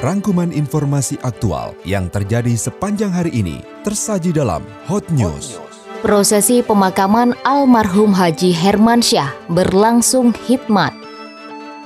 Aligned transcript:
Rangkuman 0.00 0.48
informasi 0.48 1.20
aktual 1.20 1.76
yang 1.84 2.08
terjadi 2.08 2.56
sepanjang 2.56 3.12
hari 3.12 3.36
ini 3.36 3.60
tersaji 3.84 4.32
dalam 4.32 4.64
Hot 4.88 5.04
News. 5.12 5.60
Prosesi 6.00 6.64
pemakaman 6.64 7.36
almarhum 7.44 8.08
Haji 8.16 8.48
Hermansyah 8.48 9.52
berlangsung 9.52 10.32
hikmat. 10.48 10.96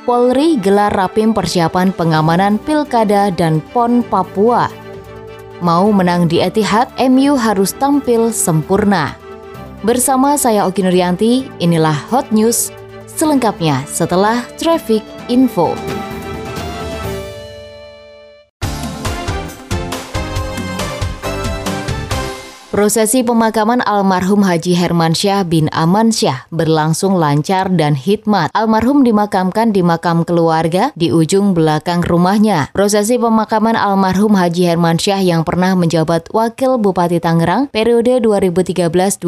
Polri 0.07 0.55
gelar 0.63 0.95
rapim 0.95 1.35
persiapan 1.35 1.91
pengamanan 1.91 2.63
Pilkada 2.63 3.35
dan 3.35 3.59
PON 3.75 4.07
Papua. 4.07 4.71
Mau 5.59 5.91
menang 5.91 6.31
di 6.31 6.39
Etihad, 6.39 6.95
MU 7.11 7.35
harus 7.35 7.75
tampil 7.75 8.31
sempurna. 8.31 9.19
Bersama 9.83 10.39
saya 10.39 10.71
Oki 10.71 10.87
Nuryanti, 10.87 11.51
inilah 11.59 11.99
Hot 12.15 12.31
News 12.31 12.71
selengkapnya 13.11 13.83
setelah 13.91 14.47
Traffic 14.55 15.03
Info. 15.27 15.75
Prosesi 22.75 23.23
pemakaman 23.23 23.87
almarhum 23.87 24.43
Haji 24.43 24.75
Hermansyah 24.75 25.47
bin 25.47 25.71
Amansyah 25.71 26.51
berlangsung 26.51 27.15
lancar 27.15 27.71
dan 27.71 27.95
hikmat. 27.95 28.51
Almarhum 28.51 29.07
dimakamkan 29.07 29.71
di 29.71 29.79
makam 29.87 30.27
keluarga 30.27 30.91
di 30.99 31.15
ujung 31.15 31.55
belakang 31.55 32.03
rumahnya. 32.03 32.75
Prosesi 32.75 33.15
pemakaman 33.15 33.79
almarhum 33.79 34.35
Haji 34.35 34.75
Hermansyah 34.75 35.23
yang 35.23 35.47
pernah 35.47 35.79
menjabat 35.79 36.35
Wakil 36.35 36.83
Bupati 36.83 37.23
Tangerang 37.23 37.71
periode 37.71 38.19
2013-2018 38.19 39.23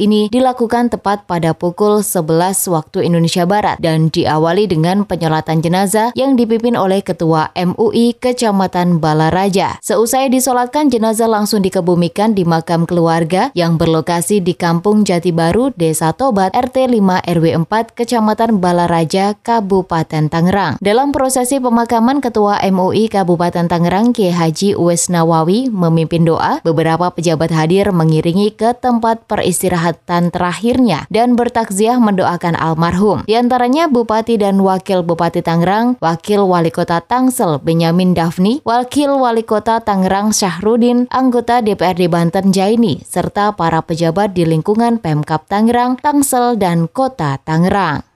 ini 0.00 0.32
dilakukan 0.32 0.96
tepat 0.96 1.28
pada 1.28 1.52
pukul 1.52 2.00
11 2.00 2.24
waktu 2.72 3.04
Indonesia 3.04 3.44
Barat 3.44 3.76
dan 3.84 4.08
diawali 4.08 4.64
dengan 4.64 5.04
penyolatan 5.04 5.60
jenazah 5.60 6.16
yang 6.16 6.40
dipimpin 6.40 6.72
oleh 6.72 7.04
Ketua 7.04 7.52
MUI 7.52 8.16
Kecamatan 8.16 8.96
Balaraja. 8.96 9.76
Seusai 9.84 10.32
disolatkan 10.32 10.88
jenazah 10.88 11.28
langsung 11.28 11.60
dikebumikan 11.60 12.29
di 12.32 12.46
makam 12.46 12.86
keluarga 12.86 13.50
yang 13.52 13.76
berlokasi 13.76 14.40
di 14.40 14.54
Kampung 14.54 15.02
Jati 15.02 15.30
Baru, 15.30 15.74
Desa 15.74 16.14
Tobat, 16.14 16.54
RT 16.54 16.90
5 16.90 17.26
RW 17.26 17.46
4, 17.66 17.96
Kecamatan 17.96 18.58
Balaraja, 18.62 19.34
Kabupaten 19.40 20.30
Tangerang. 20.30 20.78
Dalam 20.78 21.10
prosesi 21.10 21.58
pemakaman 21.58 22.22
Ketua 22.22 22.62
MUI 22.70 23.10
Kabupaten 23.10 23.66
Tangerang, 23.66 24.12
Kiai 24.14 24.32
Haji 24.32 24.78
Uwes 24.78 25.10
Nawawi 25.10 25.68
memimpin 25.68 26.22
doa, 26.26 26.62
beberapa 26.62 27.10
pejabat 27.10 27.50
hadir 27.50 27.90
mengiringi 27.90 28.54
ke 28.54 28.72
tempat 28.76 29.26
peristirahatan 29.26 30.32
terakhirnya 30.32 31.06
dan 31.10 31.34
bertakziah 31.34 31.98
mendoakan 31.98 32.56
almarhum. 32.56 33.22
Di 33.24 33.36
antaranya 33.36 33.86
Bupati 33.90 34.36
dan 34.40 34.62
Wakil 34.62 35.02
Bupati 35.02 35.42
Tangerang, 35.42 35.96
Wakil 35.98 36.44
Wali 36.44 36.70
Kota 36.70 37.02
Tangsel 37.02 37.58
Benyamin 37.60 38.14
Dafni, 38.14 38.62
Wakil 38.62 39.10
Wali 39.16 39.42
Kota 39.42 39.82
Tangerang 39.82 40.32
Syahrudin, 40.32 41.10
anggota 41.10 41.60
DPRD 41.64 42.06
Banten 42.20 42.52
Jaini, 42.52 43.00
serta 43.00 43.56
para 43.56 43.80
pejabat 43.80 44.36
di 44.36 44.44
lingkungan 44.44 45.00
Pemkap 45.00 45.48
Tangerang, 45.48 45.96
Tangsel, 45.96 46.60
dan 46.60 46.84
Kota 46.84 47.40
Tangerang. 47.40 48.09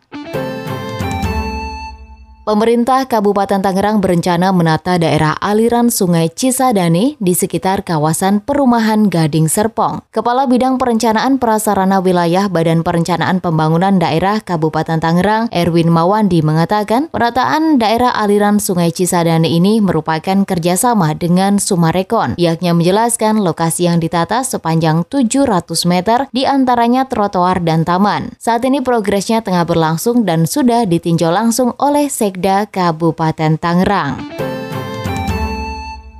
Pemerintah 2.44 3.08
Kabupaten 3.08 3.64
Tangerang 3.64 4.04
berencana 4.04 4.52
menata 4.52 5.00
daerah 5.00 5.32
aliran 5.40 5.88
Sungai 5.88 6.28
Cisadane 6.28 7.16
di 7.16 7.32
sekitar 7.32 7.88
kawasan 7.88 8.44
perumahan 8.44 9.08
Gading 9.08 9.48
Serpong. 9.48 10.04
Kepala 10.12 10.44
Bidang 10.44 10.76
Perencanaan 10.76 11.40
Prasarana 11.40 12.04
Wilayah 12.04 12.52
Badan 12.52 12.84
Perencanaan 12.84 13.40
Pembangunan 13.40 13.96
Daerah 13.96 14.44
Kabupaten 14.44 15.00
Tangerang, 15.00 15.48
Erwin 15.56 15.88
Mawandi 15.88 16.44
mengatakan, 16.44 17.08
penataan 17.08 17.80
daerah 17.80 18.12
aliran 18.12 18.60
Sungai 18.60 18.92
Cisadane 18.92 19.48
ini 19.48 19.80
merupakan 19.80 20.44
kerjasama 20.44 21.16
dengan 21.16 21.56
Sumarekon, 21.56 22.36
yakni 22.36 22.76
menjelaskan 22.76 23.40
lokasi 23.40 23.88
yang 23.88 24.04
ditata 24.04 24.44
sepanjang 24.44 25.08
700 25.08 25.64
meter 25.88 26.28
di 26.28 26.44
antaranya 26.44 27.08
trotoar 27.08 27.64
dan 27.64 27.88
taman. 27.88 28.36
Saat 28.36 28.68
ini 28.68 28.84
progresnya 28.84 29.40
tengah 29.40 29.64
berlangsung 29.64 30.28
dan 30.28 30.44
sudah 30.44 30.84
ditinjau 30.84 31.32
langsung 31.32 31.72
oleh 31.80 32.12
Sekjen 32.12 32.33
Sekda 32.34 32.66
Kabupaten 32.66 33.62
Tangerang. 33.62 34.33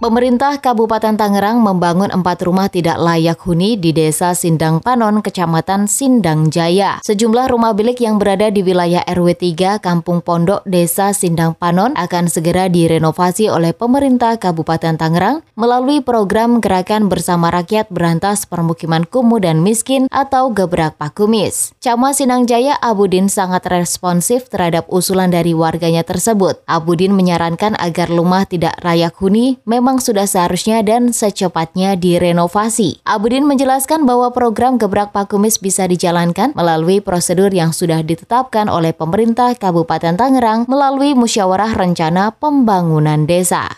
Pemerintah 0.05 0.61
Kabupaten 0.61 1.17
Tangerang 1.17 1.65
membangun 1.65 2.13
empat 2.13 2.45
rumah 2.45 2.69
tidak 2.69 3.01
layak 3.01 3.41
huni 3.41 3.81
di 3.81 3.97
Desa 3.97 4.37
Sindang 4.37 4.85
Panon, 4.85 5.25
Kecamatan 5.25 5.89
Sindang 5.89 6.53
Jaya. 6.53 7.01
Sejumlah 7.01 7.49
rumah 7.49 7.73
bilik 7.73 8.05
yang 8.05 8.21
berada 8.21 8.53
di 8.53 8.61
wilayah 8.61 9.01
RW 9.09 9.33
3 9.33 9.81
Kampung 9.81 10.21
Pondok 10.21 10.61
Desa 10.69 11.17
Sindang 11.17 11.57
Panon 11.57 11.97
akan 11.97 12.29
segera 12.29 12.69
direnovasi 12.69 13.49
oleh 13.49 13.73
pemerintah 13.73 14.37
Kabupaten 14.37 15.01
Tangerang 15.01 15.41
melalui 15.57 16.05
program 16.05 16.61
Gerakan 16.61 17.09
Bersama 17.09 17.49
Rakyat 17.49 17.89
Berantas 17.89 18.45
Permukiman 18.45 19.09
Kumuh 19.09 19.41
dan 19.41 19.65
Miskin 19.65 20.13
atau 20.13 20.53
Gebrak 20.53 21.01
Pakumis. 21.01 21.73
Camat 21.81 22.21
Sindang 22.21 22.45
Jaya 22.45 22.77
Abudin 22.85 23.33
sangat 23.33 23.65
responsif 23.73 24.53
terhadap 24.53 24.85
usulan 24.93 25.33
dari 25.33 25.57
warganya 25.57 26.05
tersebut. 26.05 26.61
Abudin 26.69 27.17
menyarankan 27.17 27.73
agar 27.81 28.13
rumah 28.13 28.45
tidak 28.45 28.77
layak 28.85 29.17
huni 29.17 29.57
memang 29.65 29.94
memang 29.95 30.11
sudah 30.11 30.27
seharusnya 30.27 30.83
dan 30.83 31.15
secepatnya 31.15 31.95
direnovasi. 31.95 32.99
Abudin 33.07 33.47
menjelaskan 33.47 34.03
bahwa 34.03 34.35
program 34.35 34.75
Gebrak 34.75 35.15
Pakumis 35.15 35.63
bisa 35.63 35.87
dijalankan 35.87 36.51
melalui 36.59 36.99
prosedur 36.99 37.55
yang 37.55 37.71
sudah 37.71 38.03
ditetapkan 38.03 38.67
oleh 38.67 38.91
pemerintah 38.91 39.55
Kabupaten 39.55 40.19
Tangerang 40.19 40.67
melalui 40.67 41.15
musyawarah 41.15 41.79
rencana 41.79 42.35
pembangunan 42.35 43.23
desa. 43.23 43.71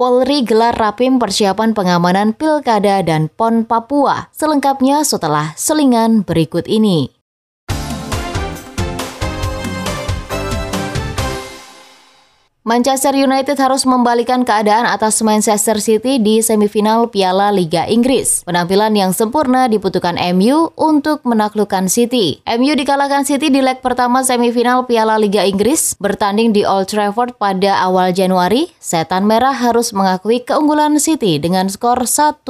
Polri 0.00 0.48
gelar 0.48 0.72
rapim 0.72 1.20
persiapan 1.20 1.76
pengamanan 1.76 2.32
Pilkada 2.32 3.04
dan 3.04 3.28
PON 3.28 3.68
Papua. 3.68 4.32
Selengkapnya 4.32 5.04
setelah 5.04 5.52
selingan 5.60 6.24
berikut 6.24 6.64
ini. 6.64 7.17
Manchester 12.68 13.16
United 13.16 13.56
harus 13.56 13.88
membalikan 13.88 14.44
keadaan 14.44 14.84
atas 14.84 15.24
Manchester 15.24 15.80
City 15.80 16.20
di 16.20 16.44
semifinal 16.44 17.08
Piala 17.08 17.48
Liga 17.48 17.88
Inggris. 17.88 18.44
Penampilan 18.44 18.92
yang 18.92 19.16
sempurna 19.16 19.72
dibutuhkan 19.72 20.20
MU 20.36 20.68
untuk 20.76 21.24
menaklukkan 21.24 21.88
City. 21.88 22.44
MU 22.44 22.76
dikalahkan 22.76 23.24
City 23.24 23.48
di 23.48 23.64
leg 23.64 23.80
pertama 23.80 24.20
semifinal 24.20 24.84
Piala 24.84 25.16
Liga 25.16 25.48
Inggris 25.48 25.96
bertanding 25.96 26.52
di 26.52 26.68
Old 26.68 26.92
Trafford 26.92 27.40
pada 27.40 27.80
awal 27.80 28.12
Januari. 28.12 28.68
Setan 28.76 29.24
Merah 29.24 29.56
harus 29.56 29.96
mengakui 29.96 30.44
keunggulan 30.44 31.00
City 31.00 31.40
dengan 31.40 31.72
skor 31.72 32.04
1-3. 32.04 32.44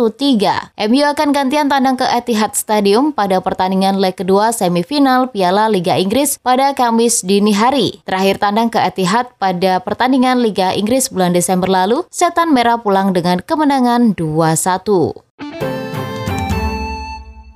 MU 0.91 1.07
akan 1.15 1.31
gantian 1.31 1.71
tandang 1.71 1.95
ke 1.95 2.07
Etihad 2.11 2.59
Stadium 2.59 3.15
pada 3.15 3.39
pertandingan 3.39 4.03
leg 4.03 4.19
kedua 4.19 4.51
semifinal 4.51 5.31
Piala 5.31 5.71
Liga 5.71 5.95
Inggris 5.95 6.43
pada 6.43 6.75
Kamis 6.75 7.23
dini 7.23 7.55
hari. 7.55 8.03
Terakhir 8.03 8.43
tandang 8.43 8.67
ke 8.67 8.83
Etihad 8.83 9.31
pada 9.39 9.79
pertandingan 9.79 10.08
pertandingan 10.09 10.41
Liga 10.41 10.73
Inggris 10.73 11.13
bulan 11.13 11.37
Desember 11.37 11.69
lalu, 11.69 12.01
Setan 12.09 12.49
Merah 12.57 12.81
pulang 12.81 13.13
dengan 13.13 13.45
kemenangan 13.45 14.17
2-1. 14.17 15.28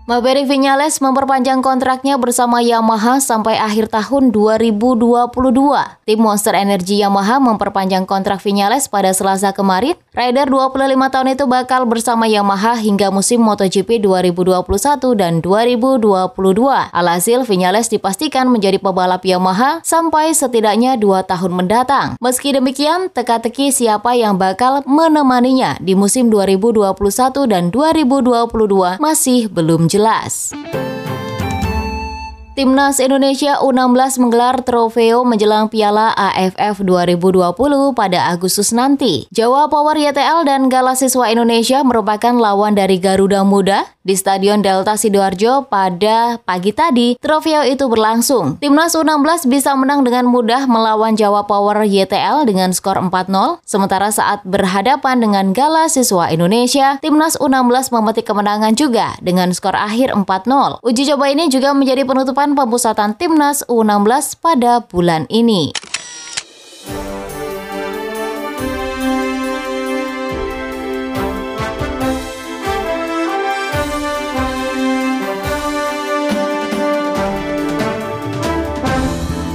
Maverick 0.03 0.51
Vinales 0.51 0.99
memperpanjang 0.99 1.63
kontraknya 1.63 2.19
bersama 2.19 2.59
Yamaha 2.59 3.23
sampai 3.23 3.55
akhir 3.55 3.87
tahun 3.87 4.35
2022. 4.35 5.31
Tim 6.03 6.19
Monster 6.19 6.59
Energy 6.59 6.99
Yamaha 6.99 7.39
memperpanjang 7.39 8.03
kontrak 8.03 8.43
Vinales 8.43 8.91
pada 8.91 9.15
Selasa 9.15 9.55
kemarin. 9.55 9.95
Rider 10.11 10.51
25 10.51 10.75
tahun 11.07 11.29
itu 11.39 11.45
bakal 11.47 11.87
bersama 11.87 12.27
Yamaha 12.27 12.83
hingga 12.83 13.15
musim 13.15 13.47
MotoGP 13.47 14.03
2021 14.03 14.67
dan 15.15 15.39
2022. 15.39 16.35
Alhasil, 16.91 17.47
Vinales 17.47 17.87
dipastikan 17.87 18.51
menjadi 18.51 18.83
pebalap 18.83 19.23
Yamaha 19.23 19.87
sampai 19.87 20.35
setidaknya 20.35 20.99
dua 20.99 21.23
tahun 21.23 21.63
mendatang. 21.63 22.19
Meski 22.19 22.51
demikian, 22.51 23.07
teka-teki 23.15 23.71
siapa 23.71 24.19
yang 24.19 24.35
bakal 24.35 24.83
menemaninya 24.83 25.79
di 25.79 25.95
musim 25.95 26.27
2021 26.27 26.91
dan 27.47 27.71
2022 27.71 28.99
masih 28.99 29.47
belum 29.47 29.92
jelas. 29.93 30.53
Timnas 32.53 33.01
Indonesia 33.01 33.57
U16 33.65 34.21
menggelar 34.21 34.61
trofeo 34.61 35.25
menjelang 35.25 35.73
Piala 35.73 36.13
AFF 36.13 36.85
2020 36.85 37.49
pada 37.97 38.29
Agustus 38.29 38.77
nanti. 38.77 39.25
Jawa 39.33 39.73
Power 39.73 39.97
YTL 39.97 40.45
dan 40.45 40.69
Gala 40.69 40.93
Siswa 40.93 41.33
Indonesia 41.33 41.81
merupakan 41.81 42.37
lawan 42.37 42.77
dari 42.77 43.01
Garuda 43.01 43.41
Muda 43.41 43.89
di 44.05 44.13
Stadion 44.19 44.61
Delta 44.61 44.99
Sidoarjo 44.99 45.65
pada 45.71 46.37
pagi 46.45 46.77
tadi. 46.77 47.17
Trofeo 47.17 47.65
itu 47.65 47.89
berlangsung. 47.89 48.61
Timnas 48.61 48.93
U16 48.99 49.49
bisa 49.49 49.73
menang 49.73 50.05
dengan 50.05 50.29
mudah 50.29 50.69
melawan 50.69 51.17
Jawa 51.17 51.49
Power 51.49 51.87
YTL 51.89 52.45
dengan 52.45 52.75
skor 52.77 52.99
4-0, 53.01 53.65
sementara 53.65 54.11
saat 54.13 54.45
berhadapan 54.45 55.25
dengan 55.25 55.57
Gala 55.57 55.89
Siswa 55.89 56.29
Indonesia, 56.29 57.01
Timnas 57.01 57.39
U16 57.41 57.95
memetik 57.95 58.29
kemenangan 58.29 58.77
juga 58.77 59.17
dengan 59.25 59.55
skor 59.55 59.79
akhir 59.79 60.13
4-0. 60.13 60.85
Uji 60.85 61.03
coba 61.15 61.25
ini 61.31 61.49
juga 61.49 61.73
menjadi 61.73 62.03
penutupan 62.03 62.42
persiapan 62.43 62.59
pemusatan 62.59 63.13
timnas 63.15 63.63
U16 63.71 64.43
pada 64.43 64.83
bulan 64.83 65.31
ini. 65.31 65.71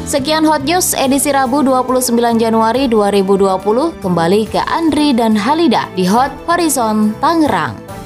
Sekian 0.07 0.47
Hot 0.47 0.63
News 0.63 0.95
edisi 0.95 1.35
Rabu 1.35 1.59
29 1.59 2.39
Januari 2.39 2.87
2020. 2.87 3.99
Kembali 3.99 4.47
ke 4.47 4.63
Andri 4.63 5.11
dan 5.11 5.35
Halida 5.35 5.91
di 5.99 6.07
Hot 6.07 6.31
Horizon 6.47 7.11
Tangerang. 7.19 7.96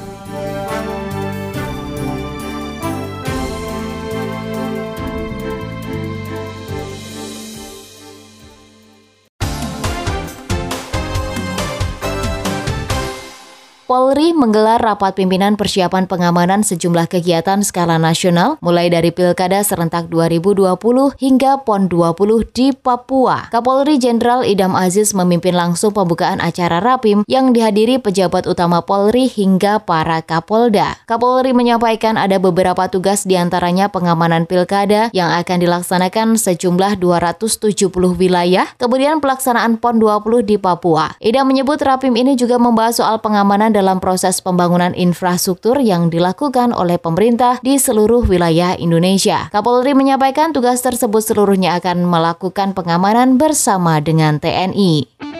Polri 13.92 14.32
menggelar 14.32 14.80
rapat 14.80 15.20
pimpinan 15.20 15.60
persiapan 15.60 16.08
pengamanan 16.08 16.64
sejumlah 16.64 17.12
kegiatan 17.12 17.60
skala 17.60 18.00
nasional 18.00 18.56
mulai 18.64 18.88
dari 18.88 19.12
Pilkada 19.12 19.60
serentak 19.68 20.08
2020 20.08 20.80
hingga 21.20 21.60
PON 21.68 21.92
20 21.92 22.56
di 22.56 22.72
Papua. 22.72 23.52
Kapolri 23.52 24.00
Jenderal 24.00 24.48
Idam 24.48 24.80
Aziz 24.80 25.12
memimpin 25.12 25.60
langsung 25.60 25.92
pembukaan 25.92 26.40
acara 26.40 26.80
Rapim 26.80 27.28
yang 27.28 27.52
dihadiri 27.52 28.00
pejabat 28.00 28.48
utama 28.48 28.80
Polri 28.80 29.28
hingga 29.28 29.84
para 29.84 30.24
Kapolda. 30.24 30.96
Kapolri 31.04 31.52
menyampaikan 31.52 32.16
ada 32.16 32.40
beberapa 32.40 32.88
tugas 32.88 33.28
di 33.28 33.36
antaranya 33.36 33.92
pengamanan 33.92 34.48
Pilkada 34.48 35.12
yang 35.12 35.36
akan 35.36 35.68
dilaksanakan 35.68 36.40
sejumlah 36.40 36.96
270 36.96 37.92
wilayah, 38.16 38.72
kemudian 38.80 39.20
pelaksanaan 39.20 39.84
PON 39.84 40.00
20 40.00 40.48
di 40.48 40.56
Papua. 40.56 41.12
Idam 41.20 41.44
menyebut 41.44 41.84
Rapim 41.84 42.16
ini 42.16 42.40
juga 42.40 42.56
membahas 42.56 43.04
soal 43.04 43.20
pengamanan 43.20 43.81
dalam 43.82 43.98
proses 43.98 44.38
pembangunan 44.46 44.94
infrastruktur 44.94 45.82
yang 45.82 46.14
dilakukan 46.14 46.70
oleh 46.70 47.02
pemerintah 47.02 47.58
di 47.66 47.82
seluruh 47.82 48.30
wilayah 48.30 48.78
Indonesia. 48.78 49.50
Kapolri 49.50 49.98
menyampaikan 49.98 50.54
tugas 50.54 50.86
tersebut 50.86 51.26
seluruhnya 51.26 51.82
akan 51.82 52.06
melakukan 52.06 52.78
pengamanan 52.78 53.42
bersama 53.42 53.98
dengan 53.98 54.38
TNI. 54.38 55.31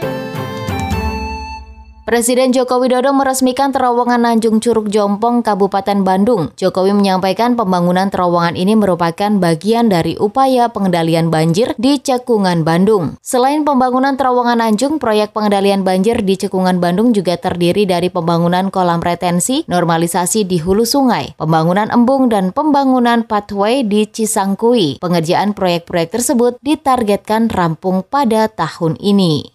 Presiden 2.02 2.50
Joko 2.50 2.82
Widodo 2.82 3.14
meresmikan 3.14 3.70
terowongan 3.70 4.26
Nanjung 4.26 4.58
Curug 4.58 4.90
Jompong, 4.90 5.46
Kabupaten 5.46 6.02
Bandung. 6.02 6.50
Jokowi 6.58 6.98
menyampaikan 6.98 7.54
pembangunan 7.54 8.10
terowongan 8.10 8.58
ini 8.58 8.74
merupakan 8.74 9.30
bagian 9.38 9.86
dari 9.86 10.18
upaya 10.18 10.74
pengendalian 10.74 11.30
banjir 11.30 11.78
di 11.78 12.02
Cekungan, 12.02 12.66
Bandung. 12.66 13.22
Selain 13.22 13.62
pembangunan 13.62 14.18
terowongan 14.18 14.66
Nanjung, 14.66 14.98
proyek 14.98 15.30
pengendalian 15.30 15.86
banjir 15.86 16.26
di 16.26 16.42
Cekungan, 16.42 16.82
Bandung 16.82 17.14
juga 17.14 17.38
terdiri 17.38 17.86
dari 17.86 18.10
pembangunan 18.10 18.74
kolam 18.74 18.98
retensi, 18.98 19.62
normalisasi 19.70 20.50
di 20.50 20.58
hulu 20.58 20.90
sungai, 20.90 21.38
pembangunan 21.38 21.94
embung, 21.94 22.34
dan 22.34 22.50
pembangunan 22.50 23.30
pathway 23.30 23.86
di 23.86 24.10
Cisangkui. 24.10 24.98
Pengerjaan 24.98 25.54
proyek-proyek 25.54 26.18
tersebut 26.18 26.58
ditargetkan 26.66 27.46
rampung 27.54 28.02
pada 28.02 28.50
tahun 28.50 28.98
ini. 28.98 29.54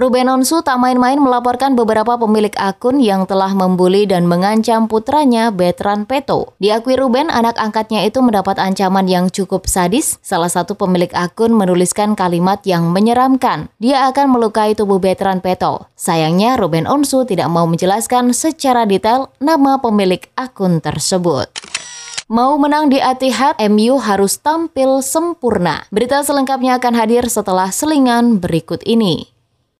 Ruben 0.00 0.32
Onsu 0.32 0.64
tak 0.64 0.80
main-main 0.80 1.20
melaporkan 1.20 1.76
beberapa 1.76 2.16
pemilik 2.16 2.56
akun 2.56 3.04
yang 3.04 3.28
telah 3.28 3.52
membuli 3.52 4.08
dan 4.08 4.24
mengancam 4.24 4.88
putranya 4.88 5.52
Betran 5.52 6.08
Peto. 6.08 6.56
Diakui 6.56 6.96
Ruben, 6.96 7.28
anak 7.28 7.60
angkatnya 7.60 8.08
itu 8.08 8.24
mendapat 8.24 8.56
ancaman 8.56 9.04
yang 9.04 9.28
cukup 9.28 9.68
sadis. 9.68 10.16
Salah 10.24 10.48
satu 10.48 10.72
pemilik 10.72 11.12
akun 11.12 11.52
menuliskan 11.52 12.16
kalimat 12.16 12.64
yang 12.64 12.88
menyeramkan. 12.88 13.68
Dia 13.76 14.08
akan 14.08 14.32
melukai 14.32 14.72
tubuh 14.72 14.96
Betran 15.04 15.44
Peto. 15.44 15.92
Sayangnya, 16.00 16.56
Ruben 16.56 16.88
Onsu 16.88 17.28
tidak 17.28 17.52
mau 17.52 17.68
menjelaskan 17.68 18.32
secara 18.32 18.88
detail 18.88 19.28
nama 19.36 19.84
pemilik 19.84 20.24
akun 20.32 20.80
tersebut. 20.80 21.52
Mau 22.32 22.56
menang 22.56 22.88
di 22.88 23.04
Etihad, 23.04 23.60
MU 23.68 24.00
harus 24.00 24.40
tampil 24.40 25.04
sempurna. 25.04 25.84
Berita 25.92 26.24
selengkapnya 26.24 26.80
akan 26.80 26.96
hadir 26.96 27.28
setelah 27.28 27.68
selingan 27.68 28.40
berikut 28.40 28.80
ini. 28.88 29.28